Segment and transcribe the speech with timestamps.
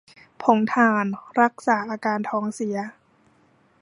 [0.41, 1.05] ผงถ่าน
[1.41, 2.77] รักษาอาการท้องเสีย